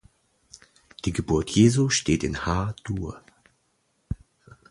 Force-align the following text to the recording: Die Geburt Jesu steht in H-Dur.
Die 1.05 1.13
Geburt 1.13 1.51
Jesu 1.51 1.89
steht 1.89 2.23
in 2.23 2.43
H-Dur. 2.47 3.21